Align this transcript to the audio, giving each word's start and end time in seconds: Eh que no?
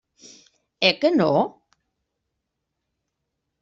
Eh 0.89 0.93
que 1.01 1.11
no? 1.19 1.29